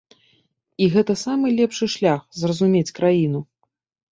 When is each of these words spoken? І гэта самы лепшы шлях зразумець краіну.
І 0.85 0.87
гэта 0.95 1.15
самы 1.25 1.47
лепшы 1.59 1.91
шлях 1.97 2.25
зразумець 2.45 2.95
краіну. 3.01 3.39